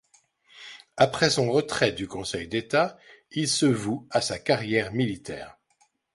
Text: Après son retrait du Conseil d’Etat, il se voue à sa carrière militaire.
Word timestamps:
Après 0.97 1.29
son 1.29 1.51
retrait 1.51 1.91
du 1.91 2.07
Conseil 2.07 2.47
d’Etat, 2.47 2.97
il 3.29 3.47
se 3.47 3.67
voue 3.67 4.07
à 4.09 4.19
sa 4.21 4.39
carrière 4.39 4.91
militaire. 4.91 5.59